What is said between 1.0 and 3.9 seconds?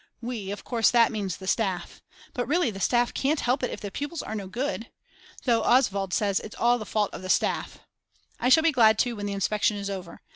means the staff. But really the staff can't help it if